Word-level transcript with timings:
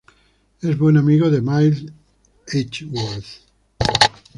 Es 0.63 0.79
buen 0.79 0.97
amigo 0.97 1.29
de 1.29 1.41
Miles 1.43 1.85
Edgeworth. 2.47 3.43